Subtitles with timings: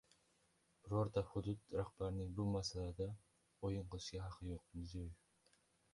[0.85, 3.09] "Birorta hudud rahbarining bu masalada
[3.71, 5.17] “o‘yin qilishga ”haqi yo‘q"– Mirziyoyev